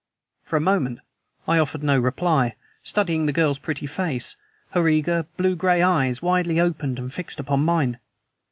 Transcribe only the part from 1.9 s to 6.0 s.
reply, studying the girl's pretty face, her eager, blue gray